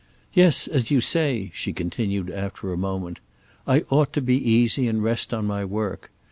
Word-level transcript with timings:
Yes, 0.33 0.67
as 0.67 0.89
you 0.89 0.99
say," 0.99 1.51
she 1.53 1.73
continued 1.73 2.31
after 2.31 2.73
a 2.73 2.75
moment, 2.75 3.19
"I 3.67 3.81
ought 3.91 4.11
to 4.13 4.21
be 4.23 4.35
easy 4.35 4.87
and 4.87 5.03
rest 5.03 5.31
on 5.31 5.45
my 5.45 5.63
work. 5.63 6.09